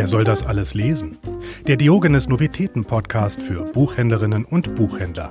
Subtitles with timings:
[0.00, 1.18] Wer soll das alles lesen?
[1.66, 5.28] Der Diogenes Novitäten Podcast für Buchhändlerinnen und Buchhändler.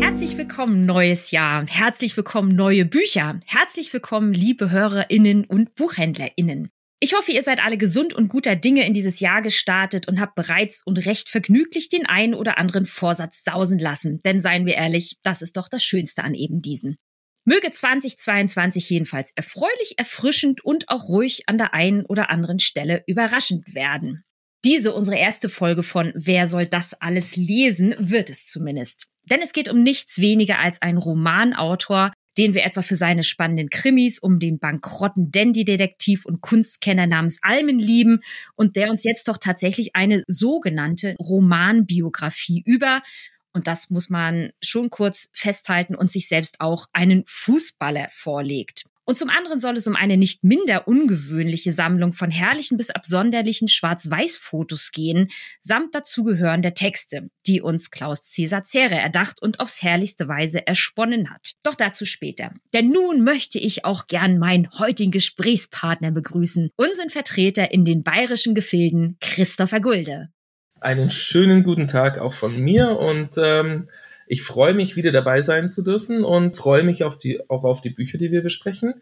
[0.00, 1.64] Herzlich willkommen, neues Jahr.
[1.68, 3.38] Herzlich willkommen, neue Bücher.
[3.46, 6.68] Herzlich willkommen, liebe HörerInnen und BuchhändlerInnen.
[6.98, 10.34] Ich hoffe, ihr seid alle gesund und guter Dinge in dieses Jahr gestartet und habt
[10.34, 14.18] bereits und recht vergnüglich den einen oder anderen Vorsatz sausen lassen.
[14.24, 16.96] Denn seien wir ehrlich, das ist doch das Schönste an eben diesen.
[17.48, 23.74] Möge 2022 jedenfalls erfreulich, erfrischend und auch ruhig an der einen oder anderen Stelle überraschend
[23.74, 24.22] werden.
[24.66, 29.06] Diese, unsere erste Folge von Wer soll das alles lesen, wird es zumindest.
[29.30, 33.70] Denn es geht um nichts weniger als einen Romanautor, den wir etwa für seine spannenden
[33.70, 38.20] Krimis um den bankrotten Dandy-Detektiv und Kunstkenner namens Almen lieben
[38.56, 43.00] und der uns jetzt doch tatsächlich eine sogenannte Romanbiografie über
[43.58, 48.84] und das muss man schon kurz festhalten und sich selbst auch einen Fußballer vorlegt.
[49.04, 53.66] Und zum anderen soll es um eine nicht minder ungewöhnliche Sammlung von herrlichen bis absonderlichen
[53.66, 55.26] Schwarz-Weiß-Fotos gehen,
[55.60, 61.54] samt dazugehörender Texte, die uns Klaus Cäsar Zähre erdacht und aufs herrlichste Weise ersponnen hat.
[61.64, 62.52] Doch dazu später.
[62.72, 68.54] Denn nun möchte ich auch gern meinen heutigen Gesprächspartner begrüßen, unseren Vertreter in den bayerischen
[68.54, 70.28] Gefilden, Christopher Gulde.
[70.80, 73.88] Einen schönen guten Tag auch von mir und ähm,
[74.28, 77.80] ich freue mich, wieder dabei sein zu dürfen und freue mich auf die, auch auf
[77.80, 78.94] die Bücher, die wir besprechen.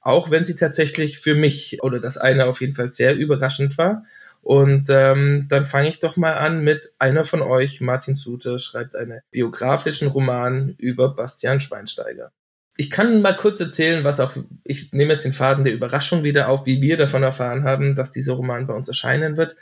[0.00, 4.04] Auch wenn sie tatsächlich für mich oder das eine auf jeden Fall sehr überraschend war.
[4.40, 8.96] Und ähm, dann fange ich doch mal an mit einer von euch, Martin Suter, schreibt
[8.96, 12.30] einen biografischen Roman über Bastian Schweinsteiger.
[12.76, 14.32] Ich kann mal kurz erzählen, was auch,
[14.62, 18.12] ich nehme jetzt den Faden der Überraschung wieder auf, wie wir davon erfahren haben, dass
[18.12, 19.56] dieser Roman bei uns erscheinen wird.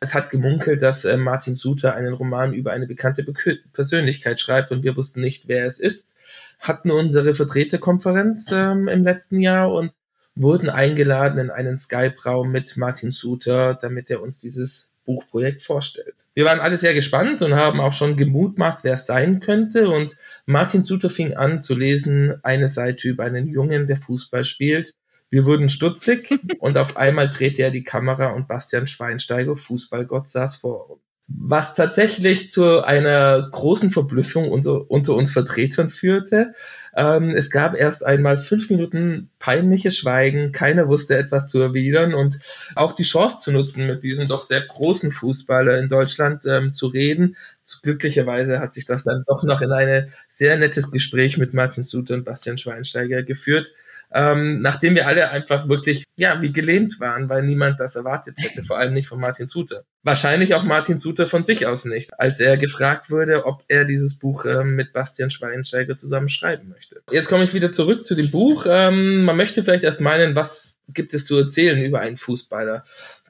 [0.00, 3.34] Es hat gemunkelt, dass äh, Martin Suter einen Roman über eine bekannte Be
[3.72, 6.14] Persönlichkeit schreibt und wir wussten nicht, wer es ist.
[6.60, 9.94] Hatten unsere Vertreterkonferenz ähm, im letzten Jahr und
[10.34, 16.14] wurden eingeladen in einen Skype-Raum mit Martin Suter, damit er uns dieses Buchprojekt vorstellt.
[16.34, 19.88] Wir waren alle sehr gespannt und haben auch schon gemutmaßt, wer es sein könnte.
[19.88, 20.16] Und
[20.46, 24.94] Martin Suter fing an zu lesen, eine Seite über einen Jungen, der Fußball spielt
[25.30, 30.56] wir wurden stutzig und auf einmal drehte er die Kamera und Bastian Schweinsteiger, Fußballgott, saß
[30.56, 31.02] vor uns.
[31.30, 36.54] Was tatsächlich zu einer großen Verblüffung unter, unter uns Vertretern führte.
[36.96, 42.38] Ähm, es gab erst einmal fünf Minuten peinliches Schweigen, keiner wusste etwas zu erwidern und
[42.74, 46.86] auch die Chance zu nutzen, mit diesem doch sehr großen Fußballer in Deutschland ähm, zu
[46.86, 47.36] reden.
[47.82, 52.14] Glücklicherweise hat sich das dann doch noch in ein sehr nettes Gespräch mit Martin Suter
[52.14, 53.74] und Bastian Schweinsteiger geführt
[54.12, 58.64] ähm, nachdem wir alle einfach wirklich, ja, wie gelähmt waren, weil niemand das erwartet hätte,
[58.64, 59.84] vor allem nicht von Martin Suter.
[60.02, 64.18] Wahrscheinlich auch Martin Suter von sich aus nicht, als er gefragt wurde, ob er dieses
[64.18, 67.02] Buch ähm, mit Bastian Schweinsteiger zusammen schreiben möchte.
[67.10, 68.66] Jetzt komme ich wieder zurück zu dem Buch.
[68.68, 72.84] Ähm, man möchte vielleicht erst meinen, was gibt es zu erzählen über einen Fußballer?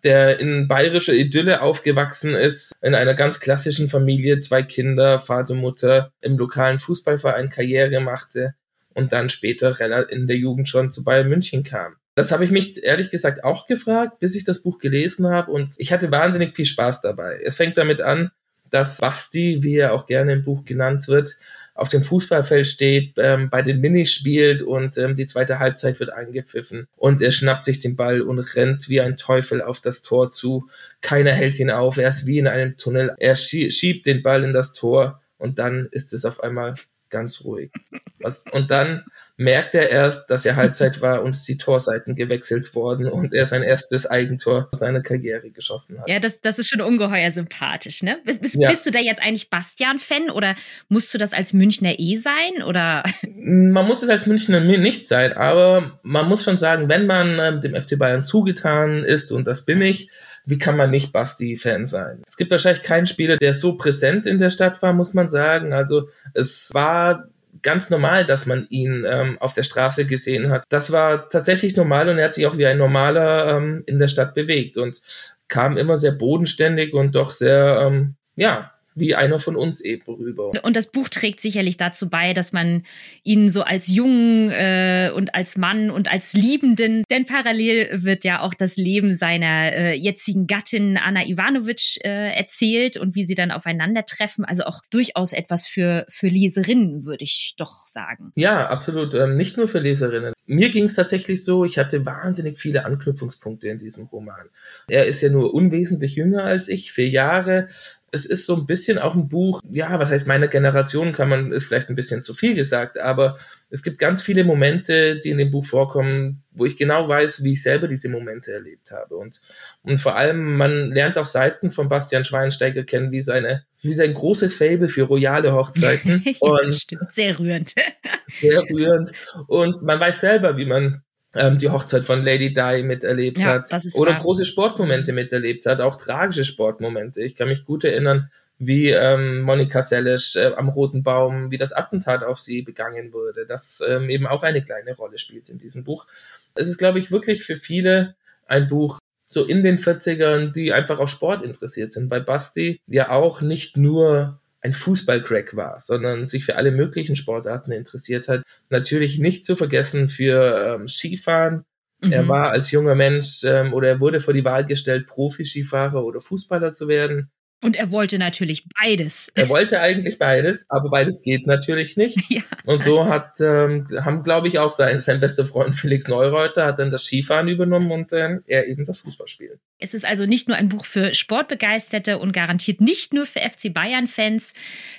[0.05, 6.13] der in bayerischer Idylle aufgewachsen ist, in einer ganz klassischen Familie, zwei Kinder, Vater, Mutter,
[6.21, 8.55] im lokalen Fußballverein Karriere machte,
[8.99, 11.95] und dann später in der Jugend schon zu Bayern München kam.
[12.17, 15.75] Das habe ich mich ehrlich gesagt auch gefragt, bis ich das Buch gelesen habe und
[15.77, 17.41] ich hatte wahnsinnig viel Spaß dabei.
[17.45, 18.33] Es fängt damit an,
[18.71, 21.37] dass Basti, wie er auch gerne im Buch genannt wird,
[21.75, 26.13] auf dem Fußballfeld steht, ähm, bei den Minis spielt und ähm, die zweite Halbzeit wird
[26.13, 30.29] angepfiffen und er schnappt sich den Ball und rennt wie ein Teufel auf das Tor
[30.29, 30.69] zu.
[31.03, 33.15] Keiner hält ihn auf, er ist wie in einem Tunnel.
[33.19, 36.75] Er schiebt den Ball in das Tor und dann ist es auf einmal
[37.11, 37.73] ganz ruhig.
[38.21, 39.05] Was, und dann
[39.39, 43.63] merkt er erst, dass er Halbzeit war und die Torseiten gewechselt worden und er sein
[43.63, 46.09] erstes Eigentor seiner Karriere geschossen hat.
[46.09, 48.19] Ja, das, das ist schon ungeheuer sympathisch, ne?
[48.25, 48.69] Bist, bist, ja.
[48.69, 50.57] bist du da jetzt eigentlich Bastian-Fan oder
[50.89, 53.05] musst du das als Münchner eh sein oder?
[53.23, 57.61] Man muss es als Münchner nicht sein, aber man muss schon sagen, wenn man äh,
[57.61, 60.11] dem FC Bayern zugetan ist und das bin ich,
[60.49, 62.23] wie kann man nicht Basti-Fan sein?
[62.27, 65.75] Es gibt wahrscheinlich keinen Spieler, der so präsent in der Stadt war, muss man sagen.
[65.75, 67.29] Also es war
[67.61, 70.65] ganz normal, dass man ihn ähm, auf der Straße gesehen hat.
[70.71, 74.09] Das war tatsächlich normal und er hat sich auch wie ein normaler ähm, in der
[74.09, 75.03] Stadt bewegt und
[75.49, 80.53] kam immer sehr bodenständig und doch sehr, ähm, ja, wie einer von uns eben rüber.
[80.63, 82.83] Und das Buch trägt sicherlich dazu bei, dass man
[83.23, 88.41] ihn so als Jungen äh, und als Mann und als Liebenden, denn parallel wird ja
[88.41, 93.51] auch das Leben seiner äh, jetzigen Gattin Anna Ivanovic äh, erzählt und wie sie dann
[93.51, 94.45] aufeinandertreffen.
[94.45, 98.33] Also auch durchaus etwas für, für Leserinnen, würde ich doch sagen.
[98.35, 99.15] Ja, absolut.
[99.15, 100.35] Ähm, nicht nur für Leserinnen.
[100.47, 104.49] Mir ging es tatsächlich so, ich hatte wahnsinnig viele Anknüpfungspunkte in diesem Roman.
[104.89, 107.69] Er ist ja nur unwesentlich jünger als ich, vier Jahre,
[108.13, 111.53] es ist so ein bisschen auch ein Buch, ja, was heißt meine Generation, kann man,
[111.53, 113.39] ist vielleicht ein bisschen zu viel gesagt, aber
[113.71, 117.53] es gibt ganz viele Momente, die in dem Buch vorkommen, wo ich genau weiß, wie
[117.53, 119.17] ich selber diese Momente erlebt habe.
[119.17, 119.43] Und,
[119.83, 124.15] und vor allem, man lernt auch Seiten von Bastian Schweinsteiger kennen, wie seine, wie sein
[124.15, 126.25] großes Fable für royale Hochzeiten.
[126.41, 127.75] und stimmt, sehr rührend.
[128.41, 129.13] sehr rührend.
[129.49, 131.03] Und man weiß selber, wie man
[131.35, 134.21] ähm, die Hochzeit von Lady Di miterlebt ja, hat oder wahr.
[134.21, 137.23] große Sportmomente miterlebt hat, auch tragische Sportmomente.
[137.23, 141.73] Ich kann mich gut erinnern, wie ähm, Monika Seles äh, am Roten Baum, wie das
[141.73, 145.85] Attentat auf sie begangen wurde, das ähm, eben auch eine kleine Rolle spielt in diesem
[145.85, 146.07] Buch.
[146.55, 148.17] Es ist, glaube ich, wirklich für viele
[148.47, 148.99] ein Buch
[149.31, 152.09] so in den 40ern, die einfach auch Sport interessiert sind.
[152.09, 157.73] Bei Basti ja auch nicht nur ein Fußballcrack war, sondern sich für alle möglichen Sportarten
[157.73, 158.43] interessiert hat.
[158.71, 161.65] Natürlich nicht zu vergessen für ähm, Skifahren.
[162.01, 162.13] Mhm.
[162.13, 166.21] Er war als junger Mensch ähm, oder er wurde vor die Wahl gestellt, Profi-Skifahrer oder
[166.21, 167.31] Fußballer zu werden.
[167.61, 169.33] Und er wollte natürlich beides.
[169.35, 172.19] Er wollte eigentlich beides, aber beides geht natürlich nicht.
[172.29, 172.43] Ja.
[172.67, 176.79] Und so hat, ähm, haben, glaube ich, auch sein, sein bester Freund Felix Neureuter hat
[176.79, 179.59] dann das Skifahren übernommen und ähm, er eben das Fußballspielen.
[179.79, 183.73] Es ist also nicht nur ein Buch für Sportbegeisterte und garantiert nicht nur für FC
[183.73, 184.53] Bayern-Fans,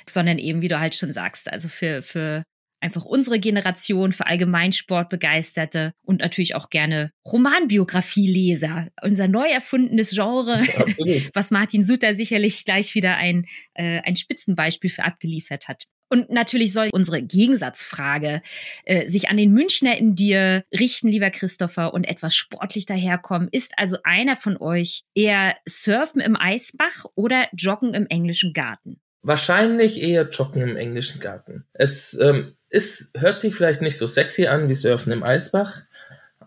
[0.09, 2.43] sondern eben, wie du halt schon sagst, also für, für
[2.81, 8.87] einfach unsere Generation für Allgemeinsportbegeisterte und natürlich auch gerne Romanbiografieleser.
[9.01, 10.61] Unser neu erfundenes Genre,
[11.33, 15.85] was Martin Suter sicherlich gleich wieder ein, äh, ein Spitzenbeispiel für abgeliefert hat.
[16.09, 18.41] Und natürlich soll unsere Gegensatzfrage
[18.85, 23.47] äh, sich an den Münchner in dir richten, lieber Christopher, und etwas sportlich daherkommen.
[23.51, 28.99] Ist also einer von euch eher Surfen im Eisbach oder Joggen im englischen Garten?
[29.21, 31.65] Wahrscheinlich eher Joggen im englischen Garten.
[31.73, 35.81] Es ähm, ist, hört sich vielleicht nicht so sexy an wie Surfen im Eisbach,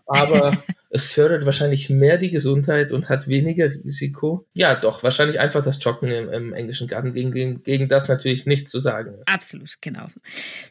[0.05, 0.57] aber
[0.93, 4.47] es fördert wahrscheinlich mehr die Gesundheit und hat weniger Risiko.
[4.53, 8.45] Ja, doch, wahrscheinlich einfach das Joggen im, im englischen Garten, gegen, gegen, gegen das natürlich
[8.45, 9.27] nichts zu sagen ist.
[9.27, 10.05] Absolut, genau.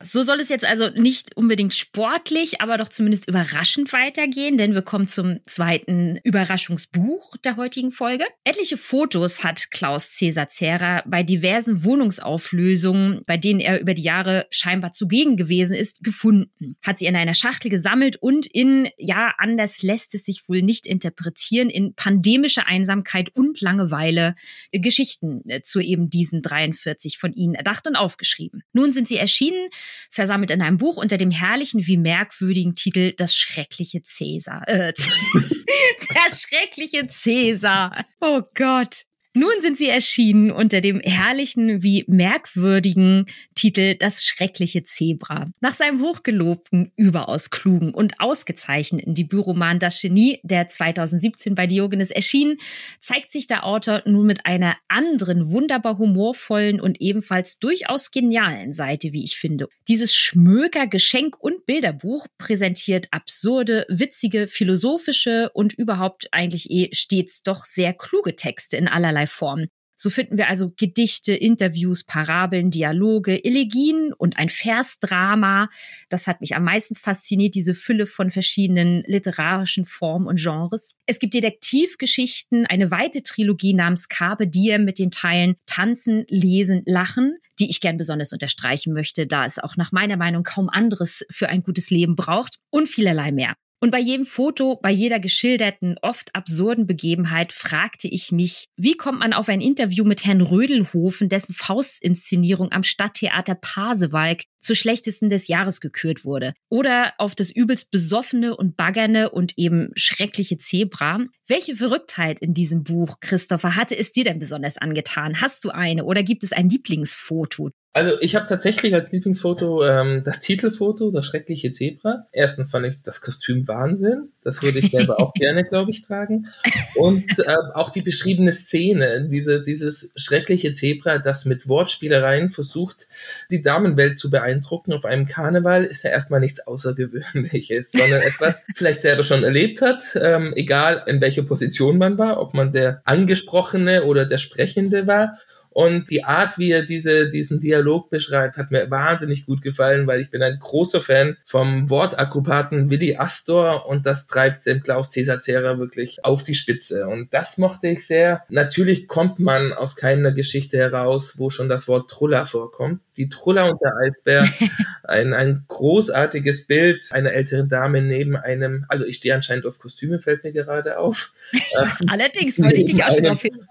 [0.00, 4.82] So soll es jetzt also nicht unbedingt sportlich, aber doch zumindest überraschend weitergehen, denn wir
[4.82, 8.24] kommen zum zweiten Überraschungsbuch der heutigen Folge.
[8.44, 14.46] Etliche Fotos hat Klaus Cäsar Zera bei diversen Wohnungsauflösungen, bei denen er über die Jahre
[14.50, 16.76] scheinbar zugegen gewesen ist, gefunden.
[16.86, 20.62] Hat sie in einer Schachtel gesammelt und in, ja, anders lässt lässt es sich wohl
[20.62, 24.34] nicht interpretieren, in pandemischer Einsamkeit und Langeweile
[24.70, 28.62] äh, Geschichten äh, zu eben diesen 43 von ihnen erdacht und aufgeschrieben.
[28.72, 29.68] Nun sind sie erschienen,
[30.10, 34.66] versammelt in einem Buch unter dem herrlichen wie merkwürdigen Titel Das schreckliche Cäsar.
[34.68, 34.92] Äh,
[36.10, 38.04] der schreckliche Cäsar.
[38.20, 39.06] Oh Gott.
[39.34, 43.24] Nun sind sie erschienen unter dem herrlichen wie merkwürdigen
[43.54, 45.46] Titel Das schreckliche Zebra.
[45.60, 52.58] Nach seinem hochgelobten, überaus klugen und ausgezeichneten Debütroman Das Genie, der 2017 bei Diogenes erschien,
[53.00, 59.14] zeigt sich der Autor nun mit einer anderen, wunderbar humorvollen und ebenfalls durchaus genialen Seite,
[59.14, 59.68] wie ich finde.
[59.88, 67.64] Dieses Schmöker Geschenk- und Bilderbuch präsentiert absurde, witzige, philosophische und überhaupt eigentlich eh stets doch
[67.64, 69.68] sehr kluge Texte in allerlei vielerlei Formen.
[69.94, 75.68] So finden wir also Gedichte, Interviews, Parabeln, Dialoge, Elegien und ein Versdrama.
[76.08, 80.96] Das hat mich am meisten fasziniert, diese Fülle von verschiedenen literarischen Formen und Genres.
[81.06, 87.36] Es gibt Detektivgeschichten, eine weite Trilogie namens Carpe Diem mit den Teilen Tanzen, Lesen, Lachen,
[87.60, 91.48] die ich gern besonders unterstreichen möchte, da es auch nach meiner Meinung kaum anderes für
[91.48, 93.54] ein gutes Leben braucht und vielerlei mehr.
[93.82, 99.18] Und bei jedem Foto, bei jeder geschilderten, oft absurden Begebenheit fragte ich mich, wie kommt
[99.18, 105.48] man auf ein Interview mit Herrn Rödelhofen, dessen Faustinszenierung am Stadttheater Pasewalk zur schlechtesten des
[105.48, 106.54] Jahres gekürt wurde?
[106.68, 111.18] Oder auf das übelst besoffene und baggerne und eben schreckliche Zebra?
[111.54, 115.42] Welche Verrücktheit in diesem Buch, Christopher, hatte es dir denn besonders angetan?
[115.42, 117.68] Hast du eine oder gibt es ein Lieblingsfoto?
[117.94, 122.26] Also ich habe tatsächlich als Lieblingsfoto ähm, das Titelfoto, das schreckliche Zebra.
[122.32, 124.30] Erstens fand ich das Kostüm Wahnsinn.
[124.42, 126.48] Das würde ich selber auch gerne, glaube ich, tragen.
[126.94, 133.08] Und äh, auch die beschriebene Szene, diese, dieses schreckliche Zebra, das mit Wortspielereien versucht,
[133.50, 139.02] die Damenwelt zu beeindrucken auf einem Karneval, ist ja erstmal nichts Außergewöhnliches, sondern etwas vielleicht
[139.02, 144.04] selber schon erlebt hat, ähm, egal in welcher Position man war, ob man der Angesprochene
[144.04, 145.38] oder der Sprechende war
[145.74, 150.20] und die Art, wie er diese, diesen Dialog beschreibt, hat mir wahnsinnig gut gefallen, weil
[150.20, 155.40] ich bin ein großer Fan vom Wortakrobaten Willi Astor und das treibt den Klaus Cäsar
[155.40, 157.06] Zera wirklich auf die Spitze.
[157.06, 158.42] Und das mochte ich sehr.
[158.50, 163.00] Natürlich kommt man aus keiner Geschichte heraus, wo schon das Wort Truller vorkommt.
[163.16, 164.48] Die Trulla und der Eisbär.
[165.04, 170.20] Ein, ein großartiges Bild einer älteren Dame neben einem, also ich stehe anscheinend auf Kostüme,
[170.20, 171.32] fällt mir gerade auf.
[172.08, 173.52] Allerdings wollte ich dich auch schon darauf hin.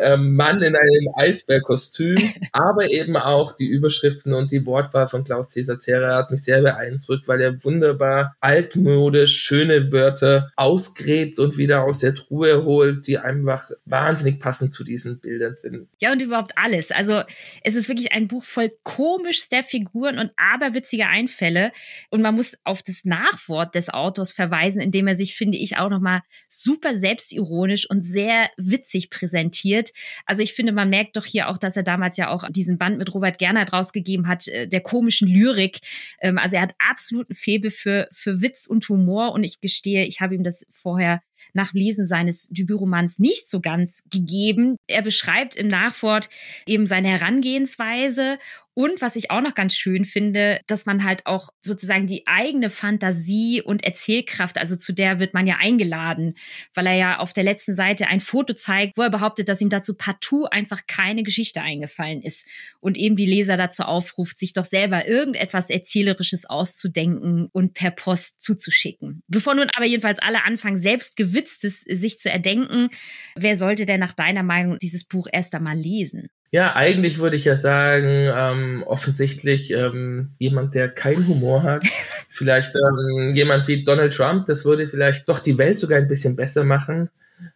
[0.00, 2.16] Ähm, Mann in einem Eisbärkostüm,
[2.52, 6.62] aber eben auch die Überschriften und die Wortwahl von Klaus Cäsar Zerre hat mich sehr
[6.62, 13.18] beeindruckt, weil er wunderbar altmodisch schöne Wörter ausgräbt und wieder aus der Truhe holt, die
[13.18, 15.88] einfach wahnsinnig passend zu diesen Bildern sind.
[16.00, 16.90] Ja, und überhaupt alles.
[16.90, 17.22] Also
[17.62, 21.72] es ist wirklich ein Buch voll komischster Figuren und aberwitziger Einfälle.
[22.08, 25.90] Und man muss auf das Nachwort des Autors verweisen, indem er sich, finde ich, auch
[25.90, 29.90] nochmal super selbstironisch und sehr witzig präsentiert.
[30.24, 32.96] Also ich finde, man merkt doch hier auch, dass er damals ja auch diesen Band
[32.96, 35.80] mit Robert Gernert rausgegeben hat, äh, der komischen Lyrik.
[36.22, 39.32] Ähm, also er hat absoluten Febel für, für Witz und Humor.
[39.32, 41.20] Und ich gestehe, ich habe ihm das vorher
[41.52, 44.76] nach Lesen seines Debütromans nicht so ganz gegeben.
[44.86, 46.28] Er beschreibt im Nachwort
[46.66, 48.38] eben seine Herangehensweise
[48.78, 52.70] und was ich auch noch ganz schön finde, dass man halt auch sozusagen die eigene
[52.70, 56.34] Fantasie und Erzählkraft, also zu der wird man ja eingeladen,
[56.74, 59.68] weil er ja auf der letzten Seite ein Foto zeigt, wo er behauptet, dass ihm
[59.68, 62.46] dazu partout einfach keine Geschichte eingefallen ist
[62.78, 68.40] und eben die Leser dazu aufruft, sich doch selber irgendetwas Erzählerisches auszudenken und per Post
[68.40, 69.24] zuzuschicken.
[69.26, 72.88] Bevor nun aber jedenfalls alle anfangen, selbst Gewitztes sich zu erdenken,
[73.36, 76.28] wer sollte denn nach deiner Meinung dieses Buch erst einmal lesen?
[76.50, 81.84] Ja, eigentlich würde ich ja sagen, ähm, offensichtlich ähm, jemand, der keinen Humor hat.
[82.28, 86.36] vielleicht ähm, jemand wie Donald Trump, das würde vielleicht doch die Welt sogar ein bisschen
[86.36, 87.10] besser machen.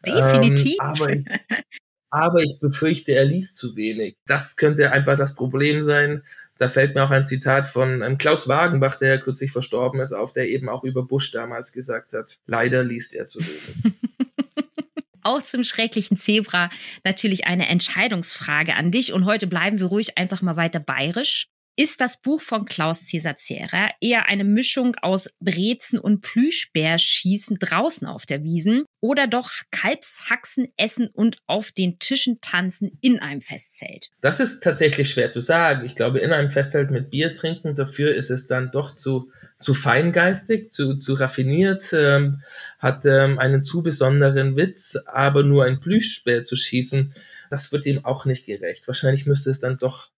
[0.05, 0.75] Definitiv.
[0.75, 1.27] Ähm, aber, ich,
[2.11, 4.17] aber ich befürchte, er liest zu wenig.
[4.27, 6.23] Das könnte einfach das Problem sein.
[6.63, 10.33] Da fällt mir auch ein Zitat von ähm, Klaus Wagenbach, der kürzlich verstorben ist, auf,
[10.33, 13.97] der eben auch über Bush damals gesagt hat, leider liest er zu wenig.
[15.23, 16.71] auch zum schrecklichen Zebra
[17.03, 19.13] natürlich eine Entscheidungsfrage an dich.
[19.13, 21.49] Und heute bleiben wir ruhig einfach mal weiter bayerisch.
[21.75, 28.07] Ist das Buch von Klaus Cäsar Zehrer eher eine Mischung aus Brezen und Plüschbärschießen draußen
[28.07, 34.11] auf der Wiesen oder doch Kalbshaxen essen und auf den Tischen tanzen in einem Festzelt?
[34.21, 35.87] Das ist tatsächlich schwer zu sagen.
[35.87, 39.73] Ich glaube, in einem Festzelt mit Bier trinken, dafür ist es dann doch zu, zu
[39.73, 41.91] feingeistig, zu, zu raffiniert.
[41.95, 42.43] Ähm,
[42.81, 47.15] hat ähm, einen zu besonderen Witz, aber nur ein Plüschbär zu schießen,
[47.49, 48.87] das wird ihm auch nicht gerecht.
[48.87, 50.11] Wahrscheinlich müsste es dann doch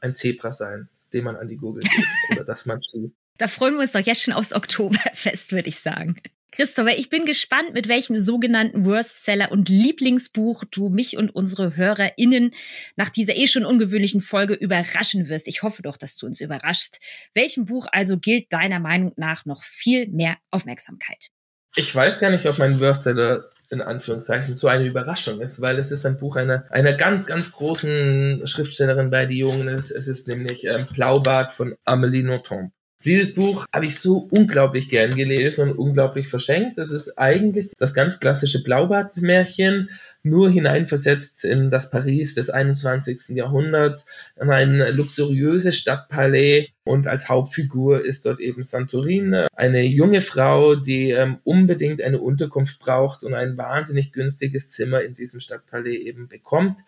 [0.00, 3.14] ein Zebra sein, den man an die Gurgel geht oder das man schießt.
[3.38, 6.20] Da freuen wir uns doch jetzt schon aufs Oktoberfest, würde ich sagen.
[6.52, 12.50] Christopher, ich bin gespannt, mit welchem sogenannten Worstseller und Lieblingsbuch du mich und unsere HörerInnen
[12.96, 15.46] nach dieser eh schon ungewöhnlichen Folge überraschen wirst.
[15.46, 16.98] Ich hoffe doch, dass du uns überraschst.
[17.34, 21.28] Welchem Buch also gilt deiner Meinung nach noch viel mehr Aufmerksamkeit?
[21.76, 25.92] Ich weiß gar nicht, ob mein Worstseller in Anführungszeichen so eine Überraschung ist, weil es
[25.92, 29.68] ist ein Buch einer, einer ganz, ganz großen Schriftstellerin bei die Jungen.
[29.68, 32.72] Es, es ist nämlich ähm, Blaubart von Amélie Nothomb.
[33.04, 36.76] Dieses Buch habe ich so unglaublich gern gelesen und unglaublich verschenkt.
[36.76, 39.88] Das ist eigentlich das ganz klassische Blaubart-Märchen,
[40.22, 43.30] nur hineinversetzt in das Paris des 21.
[43.30, 44.04] Jahrhunderts,
[44.38, 51.10] in ein luxuriöses Stadtpalais und als Hauptfigur ist dort eben Santorin, eine junge Frau, die
[51.12, 56.80] ähm, unbedingt eine Unterkunft braucht und ein wahnsinnig günstiges Zimmer in diesem Stadtpalais eben bekommt.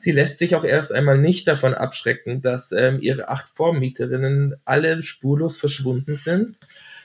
[0.00, 5.02] Sie lässt sich auch erst einmal nicht davon abschrecken, dass ähm, ihre acht Vormieterinnen alle
[5.02, 6.56] spurlos verschwunden sind.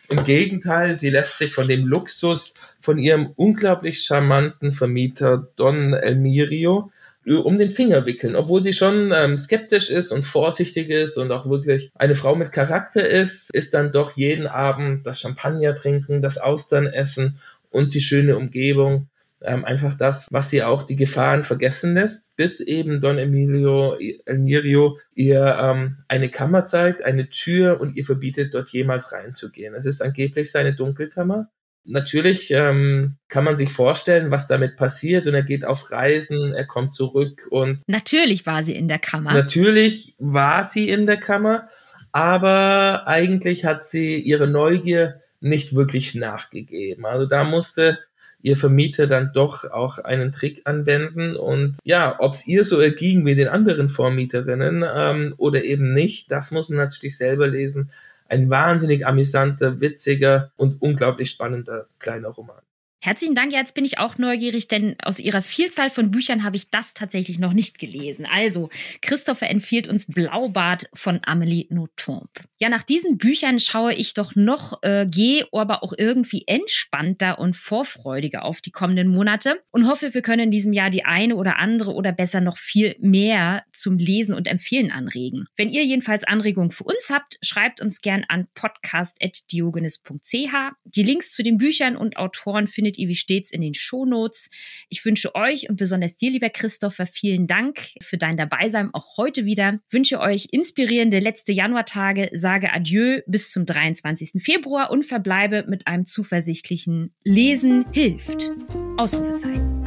[0.07, 6.91] Im Gegenteil, sie lässt sich von dem Luxus von ihrem unglaublich charmanten Vermieter Don Elmirio
[7.25, 11.31] äh, um den Finger wickeln, obwohl sie schon ähm, skeptisch ist und vorsichtig ist und
[11.31, 16.21] auch wirklich eine Frau mit Charakter ist, ist dann doch jeden Abend das Champagner trinken,
[16.21, 17.39] das Austern essen
[17.71, 19.09] und die schöne Umgebung
[19.47, 24.97] ähm, einfach das, was sie auch die Gefahren vergessen lässt, bis eben Don Emilio Elmirio
[25.13, 29.73] ihr ähm, eine Kammer zeigt, eine Tür und ihr verbietet, dort jemals reinzugehen.
[29.73, 31.49] Es ist angeblich seine Dunkelkammer.
[31.87, 36.65] Natürlich ähm, kann man sich vorstellen, was damit passiert und er geht auf Reisen, er
[36.65, 39.33] kommt zurück und natürlich war sie in der Kammer.
[39.33, 41.69] Natürlich war sie in der Kammer,
[42.11, 47.05] aber eigentlich hat sie ihre Neugier nicht wirklich nachgegeben.
[47.05, 47.99] Also da musste
[48.45, 51.35] ihr Vermieter dann doch auch einen Trick anwenden.
[51.35, 56.29] Und ja, ob es ihr so erging wie den anderen Vormieterinnen ähm, oder eben nicht,
[56.29, 57.89] das muss man natürlich selber lesen.
[58.29, 62.61] Ein wahnsinnig amüsanter, witziger und unglaublich spannender kleiner Roman.
[63.05, 63.53] Herzlichen Dank.
[63.53, 67.37] Jetzt bin ich auch neugierig, denn aus Ihrer Vielzahl von Büchern habe ich das tatsächlich
[67.37, 68.25] noch nicht gelesen.
[68.25, 68.71] Also,
[69.03, 72.31] Christopher empfiehlt uns Blaubart von Amélie Nothomb.
[72.57, 77.55] Ja, nach diesen Büchern schaue ich doch noch, äh, gehe aber auch irgendwie entspannter und
[77.55, 81.59] vorfreudiger auf die kommenden Monate und hoffe, wir können in diesem Jahr die eine oder
[81.59, 85.45] andere oder besser noch viel mehr zum Lesen und Empfehlen anregen.
[85.55, 90.73] Wenn ihr jedenfalls Anregungen für uns habt, schreibt uns gern an podcast.diogenes.ch.
[90.85, 94.49] Die Links zu den Büchern und Autoren findet findet ihr wie stets in den Shownotes.
[94.89, 99.45] Ich wünsche euch und besonders dir, lieber Christopher, vielen Dank für dein Dabeisein auch heute
[99.45, 99.79] wieder.
[99.89, 104.41] Wünsche euch inspirierende letzte Januartage, sage Adieu bis zum 23.
[104.41, 108.51] Februar und verbleibe mit einem zuversichtlichen Lesen hilft.
[108.97, 109.83] Ausrufezeichen.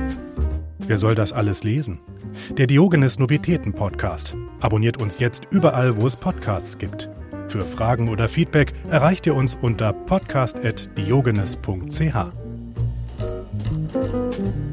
[0.78, 1.98] Wer soll das alles lesen?
[2.56, 4.36] Der Diogenes Novitäten Podcast.
[4.60, 7.10] Abonniert uns jetzt überall, wo es Podcasts gibt.
[7.48, 12.47] Für Fragen oder Feedback erreicht ihr uns unter podcast.diogenes.ch.
[13.90, 14.67] Thank you.